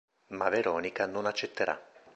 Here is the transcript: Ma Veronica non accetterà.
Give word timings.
Ma 0.29 0.49
Veronica 0.49 1.05
non 1.05 1.27
accetterà. 1.27 1.79